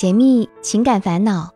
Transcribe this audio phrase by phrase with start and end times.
[0.00, 1.50] 解密情感烦恼，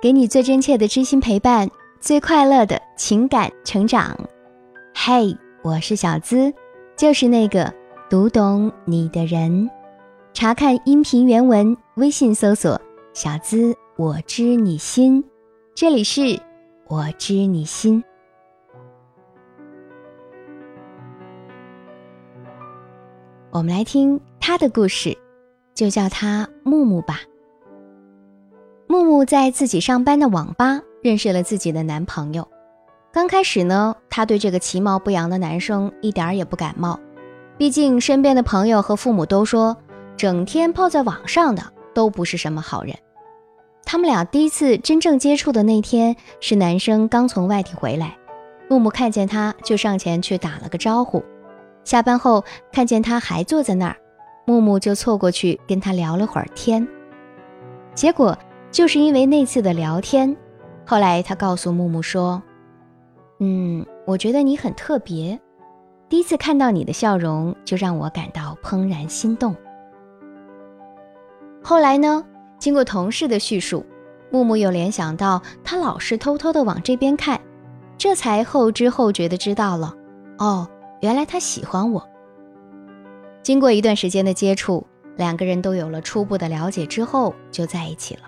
[0.00, 4.16] 给你最真切的知心陪伴，最快乐的情感成长。
[4.94, 6.54] 嘿，我是小资，
[6.96, 7.74] 就是那个
[8.08, 9.68] 读懂你的人。
[10.32, 12.80] 查看音频原文，微信搜索
[13.14, 15.24] “小资我知你心”，
[15.74, 16.40] 这里是
[16.86, 18.04] 我知你心。
[23.50, 25.18] 我们来听他的故事，
[25.74, 27.22] 就叫他木木吧。
[29.08, 32.46] 木在自己上班的网吧认识了自己的男朋友。
[33.10, 37.00] 刚开始呢，她对这个其貌不扬的男生一点儿也不感冒，
[37.56, 39.74] 毕竟身边的朋友和父母都说，
[40.14, 41.62] 整天泡在网上的
[41.94, 42.94] 都不是什么好人。
[43.82, 48.14] 他们俩第一次真正接触的那天，是男生刚从外地回来，
[48.68, 51.24] 木木看见他就上前去打了个招呼。
[51.82, 53.96] 下班后看见他还坐在那儿，
[54.44, 56.86] 木木就凑过去跟他聊了会儿天，
[57.94, 58.38] 结果。
[58.70, 60.36] 就是因为那次的聊天，
[60.86, 62.42] 后来他告诉木木说
[63.40, 65.38] ：“嗯，我觉得你很特别，
[66.08, 69.54] 第一次看到你的笑容就让我感到怦然心动。”
[71.62, 72.24] 后来呢，
[72.58, 73.84] 经过同事的叙述，
[74.30, 77.40] 木木又联想到他老是偷偷的往这边看，
[77.96, 79.94] 这才后知后觉的知道了：
[80.38, 80.68] 哦，
[81.00, 82.06] 原来他喜欢我。
[83.42, 88.22] 经过一段时间的接触，两个人都有了初步的了解之后，就在一起了。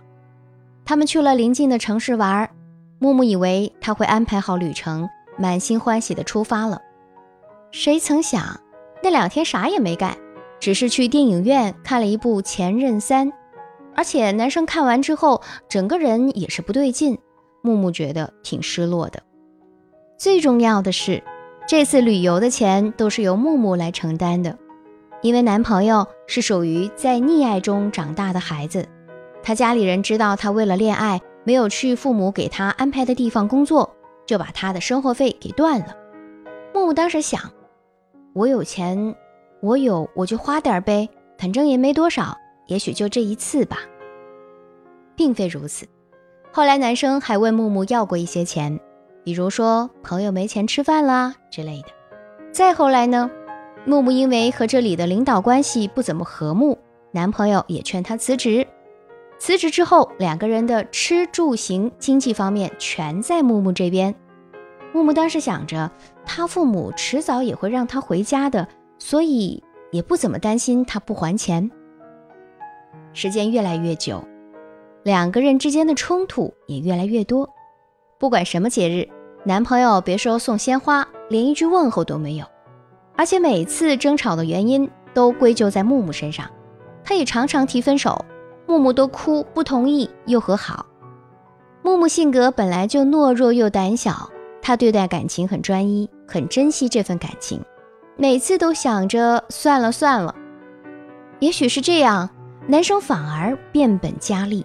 [0.91, 2.51] 他们去了邻近的城市玩，
[2.99, 6.83] 木木以为他会安排好旅程，满心欢喜地出发了。
[7.71, 8.61] 谁曾想，
[9.01, 10.17] 那两天啥也没干，
[10.59, 13.29] 只是去电影院看了一部《前任三》，
[13.95, 17.17] 而且男生看完之后，整个人也是不对劲。
[17.63, 19.23] 木木觉得挺失落的。
[20.19, 21.23] 最重要的是，
[21.69, 24.59] 这次旅游的钱都是由木木来承担的，
[25.23, 28.85] 因为男朋友是属于在溺爱中长大的孩子。
[29.43, 33.91] 他家里人知道他为了恋爱没有去父母给他安排的地方工作，
[34.27, 35.97] 就把他的生活费给断了。
[36.75, 37.41] 木木当时想：
[38.33, 39.15] 我有钱，
[39.61, 43.79] 我有我就花点呗，反正也没多少，也许就这一次吧。
[45.17, 45.87] 并非如此，
[46.53, 48.79] 后来男生还问木木要过一些钱，
[49.25, 51.89] 比如说朋友没钱吃饭啦之类的。
[52.53, 53.31] 再后来呢，
[53.85, 56.79] 木木因为和这里的领导关系不怎么和睦，
[57.13, 58.67] 男朋友也劝她辞职。
[59.41, 64.15] 辞职之后，两个人的吃住行经济方面全在木木这边。
[64.93, 65.91] 木木当时想着，
[66.27, 68.69] 他父母迟早也会让他回家的，
[68.99, 71.71] 所以也不怎么担心他不还钱。
[73.15, 74.23] 时间越来越久，
[75.05, 77.49] 两个人之间的冲突也越来越多。
[78.19, 79.09] 不管什么节日，
[79.45, 82.45] 男朋友别说送鲜花，连一句问候都没有。
[83.17, 86.47] 而且每次争吵的原因都归咎在木木身上，
[87.03, 88.23] 他也常常提分手。
[88.71, 90.87] 木木都哭不同意，又和好。
[91.83, 94.31] 木木性格本来就懦弱又胆小，
[94.63, 97.61] 他对待感情很专一，很珍惜这份感情，
[98.17, 100.33] 每次都想着算了算了。
[101.41, 102.31] 也许是这样，
[102.69, 104.65] 男生反而变本加厉。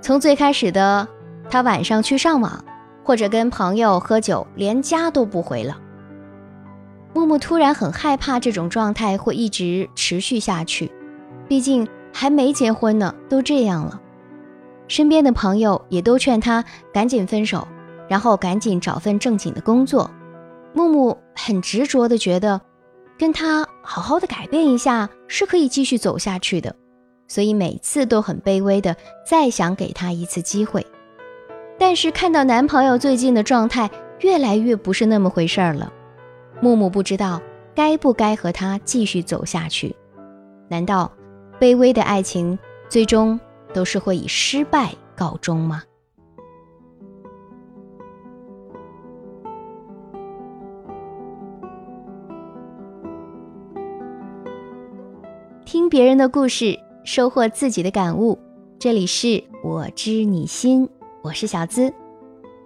[0.00, 1.06] 从最开始的
[1.50, 2.64] 他晚上去上网，
[3.04, 5.76] 或者跟朋友喝酒，连家都不回了。
[7.12, 10.90] 木木突然很害怕这种状态会一直持续下去，
[11.46, 11.86] 毕竟。
[12.16, 14.00] 还没结婚呢，都这样了。
[14.86, 17.66] 身边的朋友也都劝他赶紧分手，
[18.08, 20.08] 然后赶紧找份正经的工作。
[20.72, 22.60] 木木很执着的觉得，
[23.18, 26.76] 跟他好好的改变一下是可以继续走下去的，
[27.26, 28.94] 所以每次都很卑微的
[29.26, 30.86] 再想给他一次机会。
[31.76, 35.92] 但是看到男朋友最近的状态越来越不是那么回事儿了，
[36.60, 37.42] 木木不知道
[37.74, 39.96] 该不该和他继续走下去。
[40.68, 41.10] 难道？
[41.60, 43.38] 卑微的爱情，最终
[43.72, 45.82] 都是会以失败告终吗？
[55.64, 58.38] 听别人的故事，收获自己的感悟。
[58.78, 60.88] 这里是我知你心，
[61.22, 61.92] 我是小资。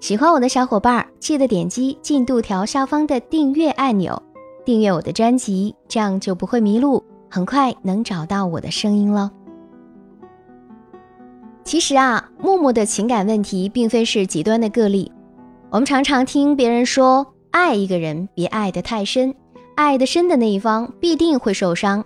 [0.01, 4.21] 喜欢我的小伙伴，记得点击进度条下方的订阅按钮，
[4.65, 7.03] 订阅我的专辑，这样就不会迷路。
[7.29, 9.31] 很快能找到我的声音了。
[11.65, 15.13] 其实啊，木木的情感问题并非是极端的个例。
[15.71, 19.35] 我们常常听别人说，爱一个人别爱得太深，
[19.75, 22.03] 爱得深的那一方必定会受伤。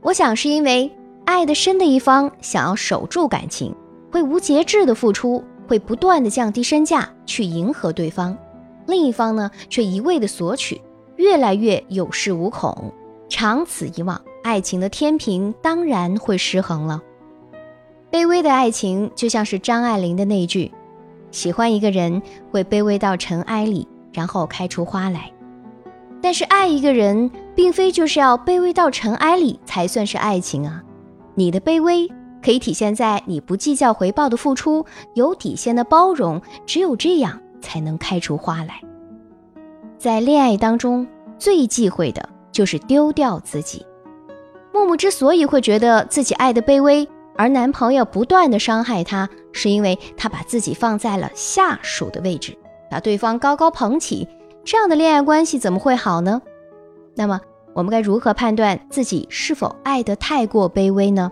[0.00, 0.90] 我想是因为
[1.26, 3.74] 爱得深的一方想要守住感情，
[4.10, 8.34] 会无节制的付出，会不断的降低身价去迎合对方；
[8.86, 10.80] 另一方呢，却一味的索取，
[11.16, 12.90] 越来越有恃无恐。
[13.28, 14.18] 长此以往。
[14.42, 17.00] 爱情的天平当然会失衡了。
[18.10, 20.70] 卑微的爱情就像是张爱玲的那句
[21.30, 25.32] ：“喜欢一个人会卑微到尘埃里，然后开出花来。”
[26.20, 30.82] 但是爱一个人，并非就是要卑微到尘埃里才算是爱情啊！
[31.34, 32.06] 你的卑微
[32.44, 34.84] 可以体现在你不计较回报的付出，
[35.14, 38.80] 有底线的包容，只有这样才能开出花来。
[39.98, 41.06] 在恋爱当中，
[41.38, 43.84] 最忌讳的就是丢掉自己。
[44.72, 52.56] 木木之所以会觉得自己爱的卑微，而男朋友不断的伤害她，是因为她把自己放在了下属的位置，
[52.90, 54.26] 把对方高高捧起，
[54.64, 56.40] 这样的恋爱关系怎么会好呢？
[57.14, 57.40] 那么
[57.74, 61.30] 我们该如何判断自己是否爱得太过卑微呢？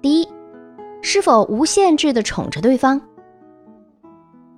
[0.00, 0.28] 第一，
[1.02, 3.00] 是否无限制的宠着对方？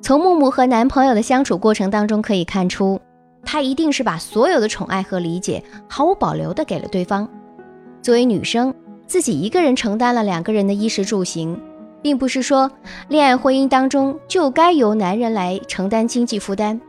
[0.00, 3.00] 从木木和男朋友的相处过程当中可以看出，
[3.46, 7.26] 她一定是把所有的宠爱和理解毫无保留的给了对方。
[8.02, 8.75] 作为女生。
[9.08, 11.56] 自己一个人承担了两个人的衣食住行，
[12.02, 12.69] 并不是说
[13.06, 16.81] 恋爱婚姻当中就该由男人来承担经济负担。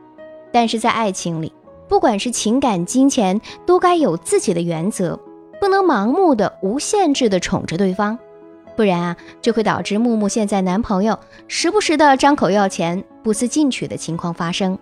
[0.51, 1.53] 但是在爱情里，
[1.87, 5.19] 不管是情感、金钱，都该有自己的原则，
[5.61, 8.17] 不能盲目的、无限制的宠着对方，
[8.75, 14.75] 不然啊，就会导致木木现在男朋友时不时的张口要钱、不思进取的情况发生。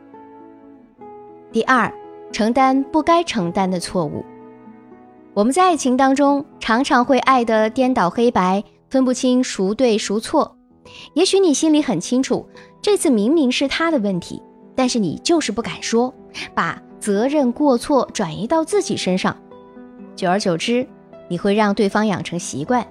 [1.56, 1.90] 第二，
[2.34, 4.25] 承担不该承担的错误。
[5.34, 10.57] 我们在爱情当中常常会爱得颠倒黑白，分不清孰对孰错。
[11.13, 12.46] 也许你心里很清楚，
[12.81, 14.44] 这次明明是他的问题，
[14.75, 16.13] 但是你就是不敢说，
[16.54, 19.38] 把责任过错转移到自己身上。
[20.13, 20.86] 久而久之，
[21.30, 22.86] 你会让对方养成习惯，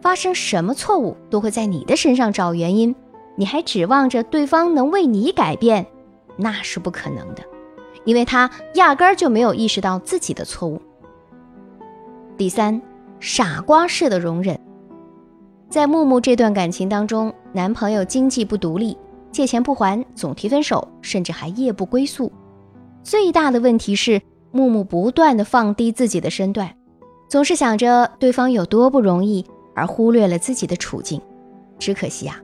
[0.00, 2.94] 发生什么错误都会在你的身上找原因。
[3.34, 5.84] 你还指望着对方能为你改变，
[6.36, 7.42] 那是不可能的，
[8.04, 10.80] 因为他压根儿就没有意识到自己的错误。
[12.36, 12.80] 第三，
[13.20, 14.58] 傻瓜式的容忍。
[15.68, 18.96] 在木木这段感情当中，男朋友经济不独立，
[19.32, 22.30] 借钱不还，总提分手，甚至还夜不归宿。
[23.02, 24.20] 最大的问题是，
[24.52, 26.74] 木木不断的放低自己的身段，
[27.28, 31.20] 总是想着对方有多不容易，而忽略了自己的处境。
[31.78, 32.40] 只可惜啊，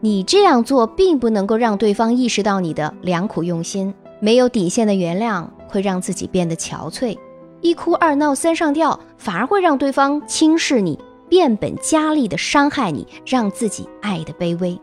[0.00, 3.94] 你这样做并不能够让对方意识到你的良苦用心。
[4.20, 7.16] 没有底线的原谅，会让自己变得憔悴。
[7.62, 14.80] 一哭二闹三上吊，反而会让对方轻视你，变本加厉的伤害你，让自己爱的卑微。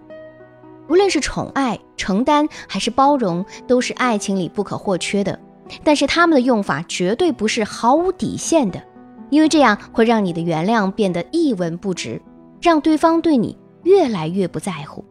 [0.89, 5.39] 无论是宠爱、承担还是包容，都是爱情里不可或缺的。
[5.83, 8.81] 但是他们的用法绝对不是毫无底线的，
[9.29, 12.21] 因为这样会让你的原谅变得一文不值，
[12.61, 15.03] 让对方对你越来越不在乎。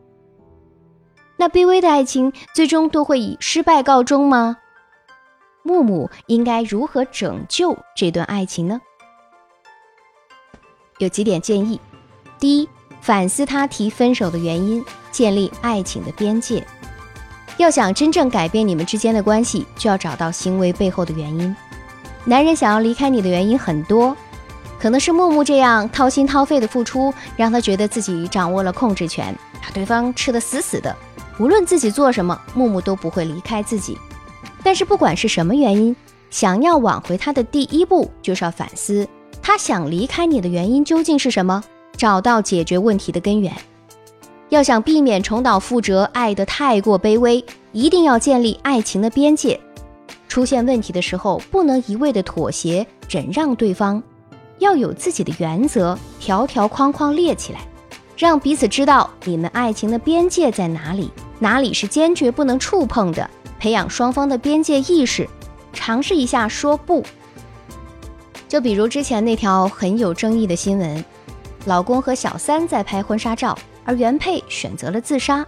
[1.36, 4.56] 那卑微的爱情最终都会以失败告终吗？
[5.62, 8.80] 木木应该如何拯救这段爱情呢？
[10.98, 11.80] 有几点建议：
[12.38, 12.68] 第一，
[13.00, 16.66] 反思他提分手的原因，建立爱情的边界。
[17.58, 21.54] 要想真正改变你们之间的关系，就要找到行为背后的原因。
[22.24, 24.16] 男人想要离开你的原因很多，
[24.78, 30.96] 可能是木木这样掏心掏肺的付出，让他觉得自己掌握了控制权，把对方吃得死死的，
[31.38, 33.98] 无论自己做什么，木木都不会离开自己。
[34.62, 35.94] 但是不管是什么原因，
[36.30, 39.06] 想要挽回他的第一步就是要反思
[39.40, 41.62] 他想离开你的原因究竟是什么，
[41.96, 43.52] 找到解决问题的根源。
[44.48, 49.60] 要想避免重蹈覆辙，爱得太过卑微，一定要建立爱情的边界。
[50.28, 54.02] 出现问题的时候，不能一味的妥协忍让对方，
[54.58, 57.60] 要有自己的原则，条条框框列起来，
[58.16, 63.28] 让彼此知道你们爱情的边界在哪里，哪里是坚决不能触碰的。
[63.58, 65.28] 培养双方的边界意识，
[65.72, 67.04] 尝试一下说不。
[68.46, 71.04] 就比如之前那条很有争议的新闻，
[71.64, 75.44] 老公和小三在拍婚纱照，而原配选择了自杀。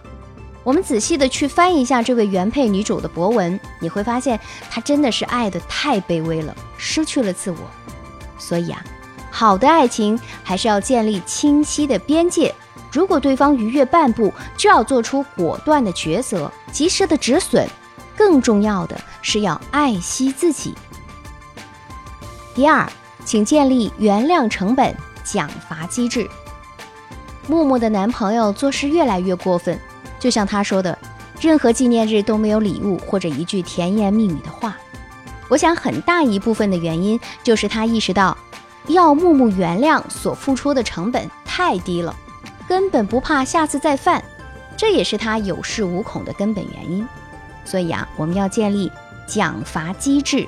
[0.63, 7.57] 我们仔细的去翻一下这位原配女主的博文，你会发现她真的是爱的太卑微了，失去了自我。
[8.37, 8.83] 所以啊，
[9.31, 12.53] 好的爱情还是要建立清晰的边界。
[12.91, 17.67] 如果对方逾越半步，就要做出果断的抉择，及时的止损。
[18.17, 20.75] 更重要的是要爱惜自己。
[22.53, 22.91] 第二，
[23.23, 24.93] 请建立原谅成本
[25.23, 26.29] 奖罚机制。
[27.47, 29.79] 木木的男朋友做事越来越过分，
[30.19, 30.97] 就像他说的，
[31.39, 34.75] 任何纪念日都没有礼物或者一句甜言蜜语的话。
[35.47, 38.37] 我想很大一部分的原因就是他意识到，
[38.89, 42.15] 要木木原谅所付出的成本太低了，
[42.67, 44.23] 根本不怕下次再犯，
[44.75, 47.07] 这也是他有恃无恐的根本原因。
[47.63, 48.91] 所以啊，我们要建立
[49.27, 50.47] 奖罚机制，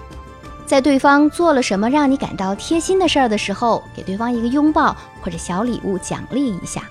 [0.66, 6.82] 在对方做了什么让你感到贴心的事儿的时候，给对方一个拥抱或者小礼物奖励一下。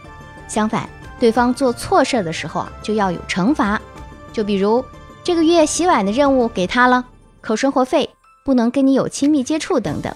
[0.46, 0.88] 相反，
[1.18, 3.80] 对方做错事儿的时候啊，就要有惩罚。
[4.32, 4.84] 就比如
[5.24, 7.04] 这个月洗碗的任务给他了，
[7.40, 8.08] 扣生活费，
[8.44, 10.14] 不能跟你有亲密接触等等。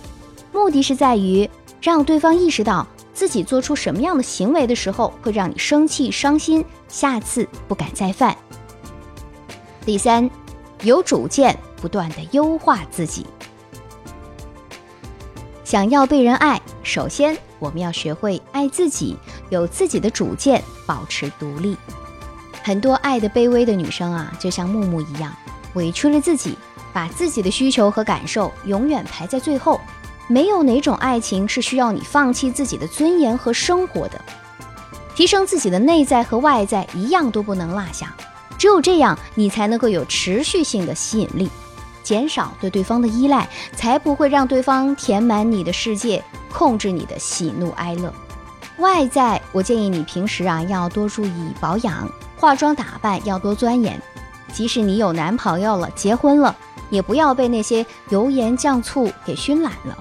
[0.55, 1.51] 目的是在于
[1.83, 8.35] 让对方意识到自己做出什么样的行为的时候会让你生气伤心，下次不敢再犯。
[9.85, 10.31] 第三，
[10.83, 13.27] 有主见，不断的优化自己。
[15.65, 19.17] 想要被人爱，首先我们要学会爱自己，
[19.51, 21.77] 有自己的主见，保持独立。
[22.63, 25.35] 很多爱的卑微的女生啊，就像木木一样，
[25.75, 26.57] 委屈了自己，
[26.93, 29.81] 把自己的需求和感受永远排在最后。
[30.27, 34.21] 没有哪种爱情是需要你放弃自己的尊严和生活的，
[35.15, 38.15] 提升自己的内在和外在一样都不能落下。
[38.57, 41.51] 只有这样，你才能够有持续性的吸引力。
[42.03, 48.13] 减少对对方的依赖，才不会让对方填满你的世界，控制你的喜怒哀乐。
[48.79, 54.01] 外在，我建议你平时啊要多注意保养，化妆打扮要多钻研。
[54.53, 56.55] 即使你有男朋友了，结婚了，
[56.91, 59.97] 也不要被那些油盐酱醋给熏懒了。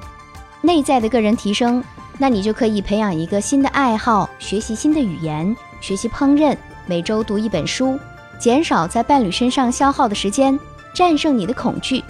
[0.65, 1.84] 内在的个人提升，
[2.17, 6.55] 那你就可以培养一个新的爱好，学习新的语言，学习烹饪，
[6.86, 8.00] 每周读一本书，
[8.39, 10.58] 减少在伴侣身上消耗的时间。
[10.93, 12.01] 战胜你的恐惧，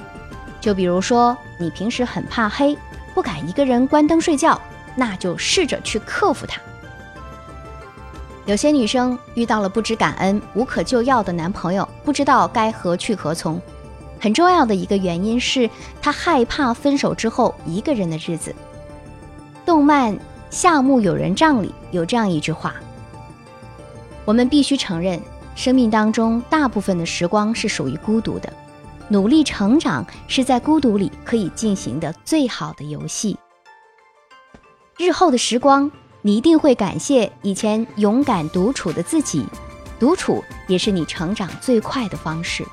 [0.61, 2.77] 就比如说你平时很怕黑，
[3.15, 4.61] 不敢一个人关灯睡觉，
[4.95, 6.61] 那就试着去克服它。
[8.45, 13.59] 有些女生遇到了不知感恩、无可救药的男朋友，不知道该何去何从。
[14.23, 15.69] 很重要的一个原因是
[16.01, 18.55] 他害怕分手之后一个人的日子。
[19.65, 20.15] 动漫
[20.49, 22.73] 《夏目友人帐》里有这样一句话：
[24.23, 25.21] 我们必须承认，
[25.57, 28.53] 生命当中大部分的时光是属于孤独的。
[29.09, 33.37] 努力成长是在孤独里可以进行的最好的游戏。
[34.97, 39.45] 日后的时光，你一定会感谢以前勇敢独处的自己，
[39.99, 42.65] 独处也是你成长最快的方式。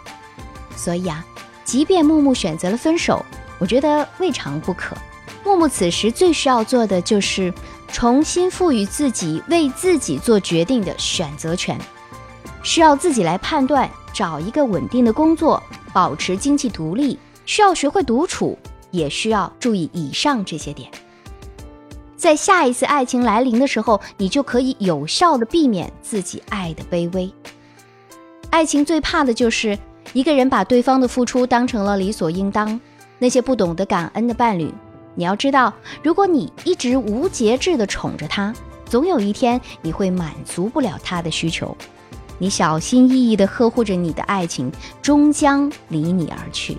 [0.76, 1.26] 所以啊，
[1.70, 3.24] 即便木木选择了分手，
[3.60, 4.96] 我觉得未尝不可。
[5.44, 7.54] 木木此时最需要做的就是
[7.86, 11.78] 重新赋予自己为自己做决定的选择权，
[12.64, 15.62] 需要自己来判断，找一个稳定的工作。
[15.92, 18.58] 保持经济独立，需要学会独处，
[18.90, 20.90] 也需要注意以上这些点。
[22.16, 27.32] 在下一次爱情来临的时候，你就可以有效的避免自己爱的卑微。
[28.50, 29.78] 爱情最怕的就是
[30.12, 32.80] 一个人把对方的付出当成了理所应当。
[33.18, 34.72] 那些不懂得感恩的伴侣，
[35.14, 38.50] 你要知道，如果你一直无节制的宠着他，
[38.86, 41.76] 总有一天你会满足不了他的需求。
[42.38, 46.78] 你小心翼翼地呵护着你的爱情，终将离你而去。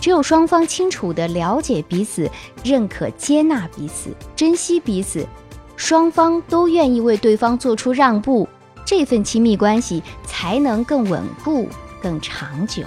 [0.00, 2.30] 只有双方清楚地了解彼此，
[2.62, 5.26] 认可、接纳彼此，珍惜彼此，
[5.74, 8.48] 双方都愿意为对方做出让步，
[8.84, 11.68] 这份亲密关系才能更稳固、
[12.02, 12.84] 更长久。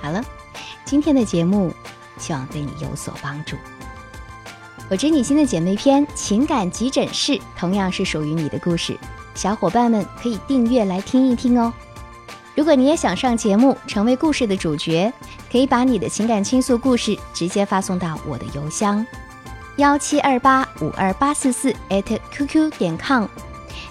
[0.00, 0.24] 好了，
[0.84, 1.74] 今天的节目
[2.16, 3.56] 希望对你有所帮助。
[4.90, 8.98] 我知你心的姐妹篇情感急诊室同样是属于你的故事。
[9.34, 11.72] 小伙伴们可以订阅来听一听哦。
[12.54, 15.12] 如果你也想上节目，成为故事的主角，
[15.52, 19.06] 可以把你的情感倾诉故事直接发送到我的邮箱
[19.76, 21.72] 幺七二八五二八四四
[22.32, 23.26] @QQ 点 com。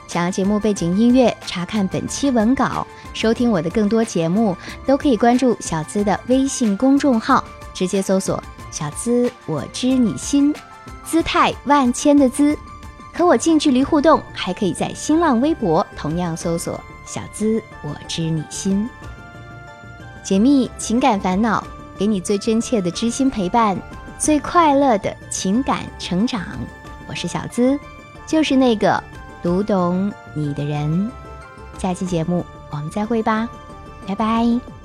[0.06, 2.86] 想要节目背景音乐，查看本期文稿，
[3.18, 4.56] 收听我的更多节目，
[4.86, 7.44] 都可以关注小资的微信公众号，
[7.74, 10.54] 直接搜索“小资我知你心”，
[11.04, 12.56] 姿态万千的姿。
[13.12, 18.88] 和我近距离互动，还可以在新浪微博同样搜索“小资我知你心”，
[20.24, 21.66] 解密情感烦恼，
[21.98, 23.76] 给你最真切的知心陪伴，
[24.20, 26.44] 最快乐的情感成长。
[27.08, 27.80] 我是小资，
[28.28, 29.04] 就是那个
[29.42, 31.10] 读懂你的人。
[31.80, 33.48] 下期节目我们再会吧，
[34.08, 34.77] 拜拜。